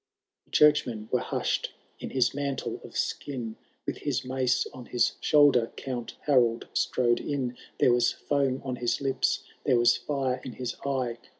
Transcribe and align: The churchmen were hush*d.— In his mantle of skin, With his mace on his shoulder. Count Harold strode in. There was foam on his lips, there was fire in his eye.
The 0.45 0.49
churchmen 0.51 1.09
were 1.11 1.19
hush*d.— 1.19 1.69
In 2.03 2.09
his 2.09 2.33
mantle 2.33 2.81
of 2.83 2.97
skin, 2.97 3.55
With 3.85 3.97
his 3.97 4.25
mace 4.25 4.65
on 4.73 4.87
his 4.87 5.11
shoulder. 5.21 5.71
Count 5.77 6.15
Harold 6.21 6.67
strode 6.73 7.19
in. 7.19 7.55
There 7.79 7.93
was 7.93 8.11
foam 8.11 8.63
on 8.65 8.77
his 8.77 8.99
lips, 8.99 9.43
there 9.63 9.77
was 9.77 9.95
fire 9.97 10.41
in 10.43 10.53
his 10.53 10.75
eye. 10.83 11.19